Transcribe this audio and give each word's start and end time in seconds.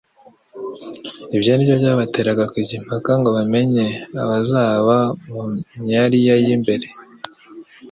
Ibyo 1.35 1.51
ni 1.53 1.63
byo 1.67 1.75
byabateraga 1.81 2.43
kujya 2.51 2.73
impaka 2.81 3.11
ngo 3.19 3.29
bamenye 3.37 3.85
abazaba 4.23 4.97
mu 5.31 5.41
myariya 5.83 6.33
y'imbere. 6.43 6.87